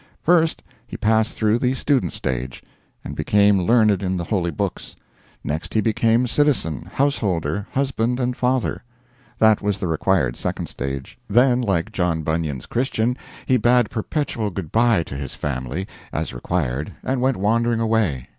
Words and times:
First, 0.23 0.63
he 0.87 0.97
passed 0.97 1.35
through 1.35 1.59
the 1.59 1.75
student 1.75 2.11
stage, 2.11 2.63
and 3.03 3.15
became 3.15 3.59
learned 3.61 4.01
in 4.01 4.17
the 4.17 4.23
holy 4.23 4.49
books. 4.49 4.95
Next 5.43 5.75
he 5.75 5.79
became 5.79 6.25
citizen, 6.25 6.89
householder, 6.91 7.67
husband, 7.73 8.19
and 8.19 8.35
father. 8.35 8.83
That 9.37 9.61
was 9.61 9.77
the 9.77 9.85
required 9.87 10.37
second 10.37 10.69
stage. 10.69 11.19
Then 11.27 11.61
like 11.61 11.91
John 11.91 12.23
Bunyan's 12.23 12.65
Christian 12.65 13.15
he 13.45 13.57
bade 13.57 13.91
perpetual 13.91 14.49
good 14.49 14.71
bye 14.71 15.03
to 15.03 15.15
his 15.15 15.35
family, 15.35 15.87
as 16.11 16.33
required, 16.33 16.93
and 17.03 17.21
went 17.21 17.37
wandering 17.37 17.79
away. 17.79 18.27